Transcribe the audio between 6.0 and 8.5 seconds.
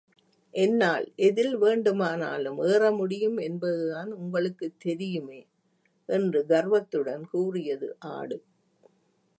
என்று கர்வத்துடன் கூறியது ஆடு.